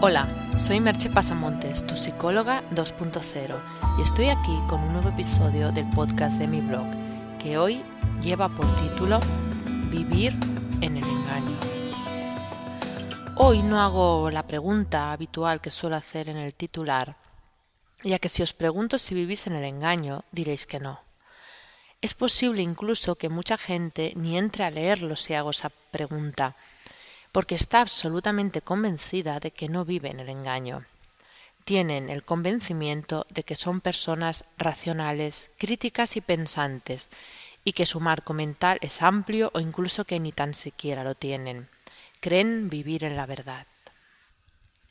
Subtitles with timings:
[0.00, 5.90] Hola, soy Merche Pasamontes, tu psicóloga 2.0, y estoy aquí con un nuevo episodio del
[5.90, 6.86] podcast de mi blog,
[7.42, 7.82] que hoy
[8.22, 9.18] lleva por título
[9.90, 10.34] Vivir
[10.82, 11.56] en el engaño.
[13.34, 17.16] Hoy no hago la pregunta habitual que suelo hacer en el titular,
[18.04, 21.00] ya que si os pregunto si vivís en el engaño, diréis que no.
[22.00, 26.54] Es posible incluso que mucha gente ni entre a leerlo si hago esa pregunta,
[27.32, 30.84] porque está absolutamente convencida de que no vive en el engaño.
[31.64, 37.10] Tienen el convencimiento de que son personas racionales, críticas y pensantes,
[37.64, 41.68] y que su marco mental es amplio o incluso que ni tan siquiera lo tienen.
[42.20, 43.66] Creen vivir en la verdad.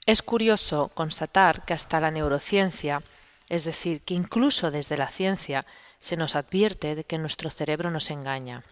[0.06, 3.02] Es curioso constatar que hasta la neurociencia,
[3.50, 5.66] es decir, que incluso desde la ciencia,
[6.00, 8.64] se nos advierte de que nuestro cerebro nos engaña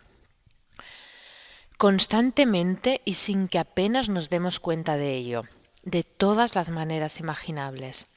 [1.78, 5.44] constantemente y sin que apenas nos demos cuenta de ello,
[5.84, 8.08] de todas las maneras imaginables.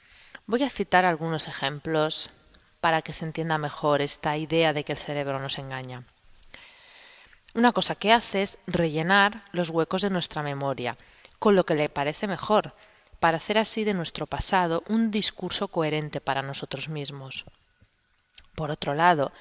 [0.47, 2.31] Voy a citar algunos ejemplos
[2.81, 6.05] para que se entienda mejor esta idea de que el cerebro nos engaña.
[7.55, 10.97] Una cosa que hace es rellenar los huecos de nuestra memoria
[11.39, 12.73] con lo que le parece mejor,
[13.20, 17.45] para hacer así de nuestro pasado un discurso coherente para nosotros mismos.
[18.55, 19.33] Por otro lado,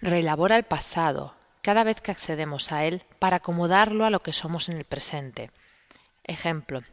[0.00, 1.34] reelabora el pasado,
[1.66, 5.50] cada vez que accedemos a él para acomodarlo a lo que somos en el presente.
[6.22, 6.84] Ejemplo,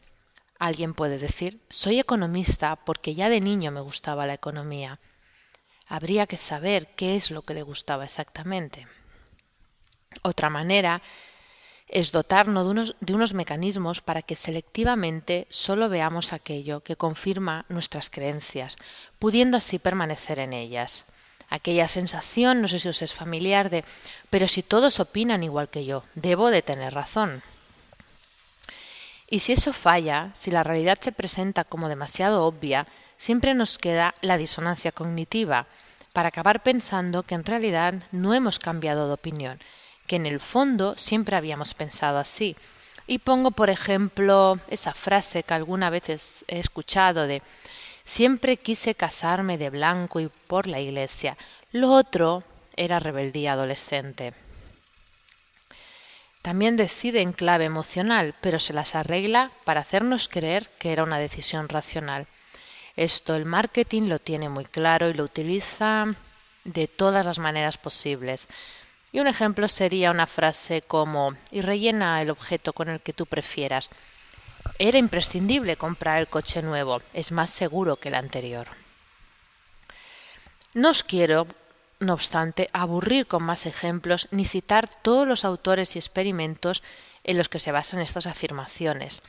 [0.58, 5.00] alguien puede decir, soy economista porque ya de niño me gustaba la economía.
[5.86, 8.88] Habría que saber qué es lo que le gustaba exactamente.
[10.24, 11.04] Otra manera
[11.88, 17.68] es dotarnos de unos, de unos, mecanismos para que selectivamente solo veamos aquello que confirma
[17.70, 18.78] nuestras creencias,
[19.20, 21.06] pudiendo así permanecer en ellas
[21.54, 23.86] aquella sensación, no sé si os es familiar, de,
[24.32, 27.44] pero si todos opinan igual que yo, debo de tener razón.
[29.30, 32.88] Y si eso falla, si la realidad se presenta como demasiado obvia,
[33.18, 35.68] siempre nos queda la disonancia cognitiva,
[36.12, 39.60] para acabar pensando que en realidad no hemos cambiado de opinión,
[40.08, 42.56] que en el fondo siempre habíamos pensado así.
[43.06, 47.44] Y pongo, por ejemplo, esa frase que alguna vez he escuchado de
[48.05, 51.37] Siempre quise casarme de blanco y por la iglesia.
[51.71, 52.43] Lo otro
[52.75, 54.33] era rebeldía adolescente.
[56.41, 61.17] También decide en clave emocional, pero se las arregla para hacernos creer que era una
[61.17, 62.27] decisión racional.
[62.97, 66.08] Esto el marketing lo tiene muy claro y lo utiliza
[66.65, 68.47] de todas las maneras posibles.
[69.14, 73.25] Y un ejemplo sería una frase como y rellena el objeto con el que tú
[73.25, 73.89] prefieras.
[74.80, 78.67] Era imprescindible comprar el coche nuevo, es más seguro que el anterior.
[80.73, 81.45] No os quiero,
[82.00, 86.82] no obstante, aburrir con más ejemplos ni citar todos los autores y experimentos
[87.23, 89.22] en los que se basan estas afirmaciones.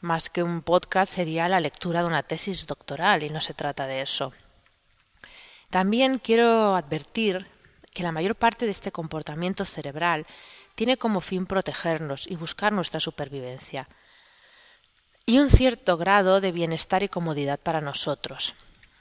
[0.00, 3.86] Más que un podcast sería la lectura de una tesis doctoral y no se trata
[3.86, 4.32] de eso.
[5.70, 7.46] También quiero advertir
[7.94, 10.26] que la mayor parte de este comportamiento cerebral
[10.74, 13.88] tiene como fin protegernos y buscar nuestra supervivencia
[15.28, 18.54] y un cierto grado de bienestar y comodidad para nosotros.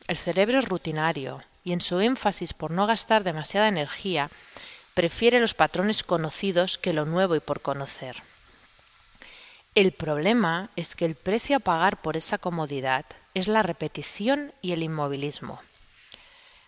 [0.09, 4.29] El cerebro es rutinario y en su énfasis por no gastar demasiada energía,
[4.93, 8.17] prefiere los patrones conocidos que lo nuevo y por conocer.
[9.73, 14.73] El problema es que el precio a pagar por esa comodidad es la repetición y
[14.73, 15.61] el inmovilismo.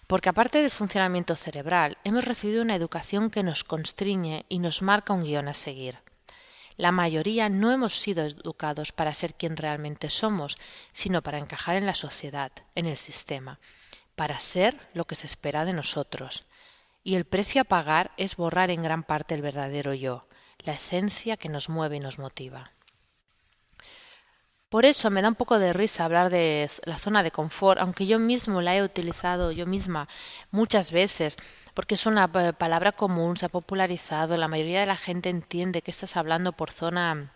[0.07, 5.11] Porque aparte del funcionamiento cerebral, hemos recibido una educación que nos constriñe y nos marca
[5.11, 5.97] un guion a seguir.
[6.79, 10.57] La mayoría no hemos sido educados para ser quien realmente somos,
[10.93, 13.59] sino para encajar en la sociedad, en el sistema,
[14.15, 16.45] para ser lo que se espera de nosotros.
[17.03, 20.29] Y el precio a pagar es borrar en gran parte el verdadero yo,
[20.59, 22.71] la esencia que nos mueve y nos motiva.
[24.69, 28.05] Por eso me da un poco de risa hablar de la zona de confort, aunque
[28.05, 30.07] yo mismo la he utilizado yo misma
[30.51, 31.37] muchas veces
[31.73, 35.81] porque es una eh, palabra común, se ha popularizado, la mayoría de la gente entiende
[35.81, 37.33] que estás hablando por zona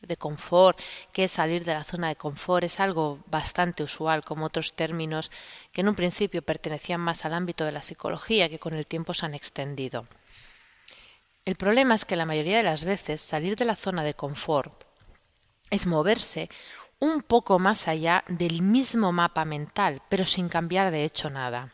[0.00, 0.78] de confort,
[1.12, 5.32] que salir de la zona de confort, es algo bastante usual, como otros términos
[5.72, 9.12] que en un principio pertenecían más al ámbito de la psicología, que con el tiempo
[9.12, 10.06] se han extendido.
[11.44, 14.89] El problema es que la mayoría de las veces salir de la zona de confort
[15.70, 16.50] es moverse
[16.98, 21.72] un poco más allá del mismo mapa mental, pero sin cambiar de hecho nada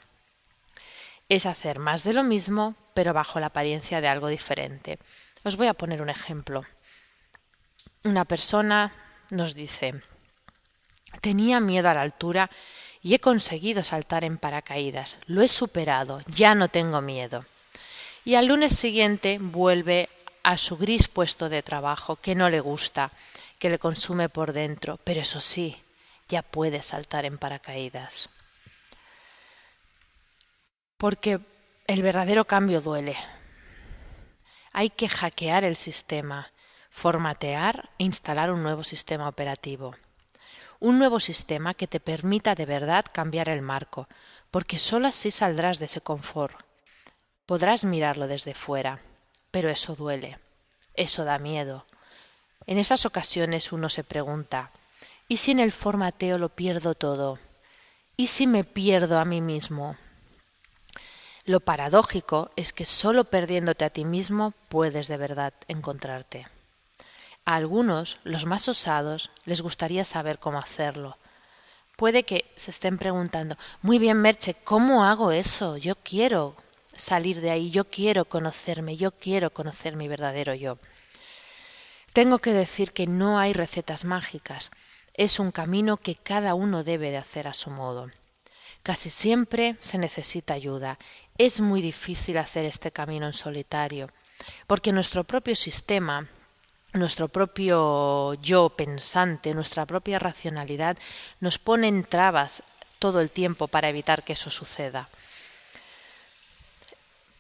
[1.29, 4.99] es hacer más de lo mismo, pero bajo la apariencia de algo diferente.
[5.45, 6.65] Os voy a poner un ejemplo.
[8.05, 8.95] Una persona
[9.31, 9.95] nos dice,
[11.21, 12.51] tenía miedo a la altura
[13.03, 15.19] y he conseguido saltar en paracaídas.
[15.27, 17.45] Lo he superado, ya no tengo miedo.
[18.25, 20.09] Y al lunes siguiente vuelve
[20.43, 23.11] a su gris puesto de trabajo que no le gusta,
[23.59, 25.83] que le consume por dentro, pero eso sí,
[26.29, 28.29] ya puede saltar en paracaídas.
[30.97, 31.41] Porque
[31.87, 33.17] el verdadero cambio duele.
[34.73, 36.53] Hay que hackear el sistema,
[36.91, 39.95] formatear e instalar un nuevo sistema operativo.
[40.81, 44.09] Un nuevo sistema que te permita de verdad cambiar el marco,
[44.51, 46.59] porque solo así saldrás de ese confort.
[47.47, 48.99] Podrás mirarlo desde fuera,
[49.51, 50.39] pero eso duele,
[50.95, 51.87] eso da miedo.
[52.67, 54.71] En esas ocasiones uno se pregunta,
[55.29, 57.39] ¿y si en el formateo lo pierdo todo?
[58.17, 59.97] ¿Y si me pierdo a mí mismo?
[61.45, 66.49] Lo paradójico es que solo perdiéndote a ti mismo puedes de verdad encontrarte.
[67.45, 71.17] A algunos, los más osados, les gustaría saber cómo hacerlo.
[71.97, 75.77] Puede que se estén preguntando, muy bien, Merche, ¿cómo hago eso?
[75.77, 76.57] Yo quiero
[76.97, 80.79] salir de ahí, yo quiero conocerme, yo quiero conocer mi verdadero yo.
[82.17, 84.71] Tengo que decir que no hay recetas mágicas,
[85.13, 88.09] es un camino que cada uno debe de hacer a su modo.
[88.83, 90.99] Casi siempre se necesita ayuda.
[91.37, 94.09] Es muy difícil hacer este camino en solitario,
[94.67, 96.27] porque nuestro propio sistema
[96.95, 100.97] nuestro propio yo pensante, nuestra propia racionalidad,
[101.41, 102.63] nos pone trabas
[102.99, 105.11] todo el tiempo para evitar que eso suceda.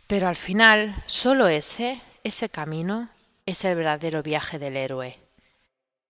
[0.06, 3.08] Pero al final, solo ese, ese camino,
[3.46, 5.18] es el verdadero viaje del héroe.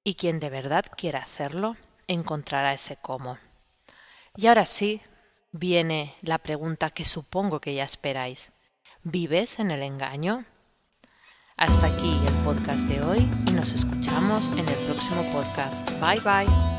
[0.03, 1.77] Y quien de verdad quiera hacerlo,
[2.09, 3.39] encontrará ese cómo.
[4.37, 5.03] Y ahora sí,
[5.53, 8.51] viene la pregunta que supongo que ya esperáis.
[9.03, 10.45] ¿Vives en el engaño?
[11.57, 15.89] Hasta aquí el podcast de hoy y nos escuchamos en el próximo podcast.
[16.01, 16.76] Bye bye.